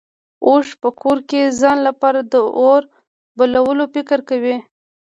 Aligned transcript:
اوښ 0.47 0.67
په 0.81 0.89
کور 1.01 1.17
کې 1.29 1.41
ځان 1.61 1.77
لپاره 1.87 2.19
د 2.31 2.33
اور 2.61 2.81
بلولو 3.37 3.85
فکر 3.95 4.19
کوي. 4.29 4.55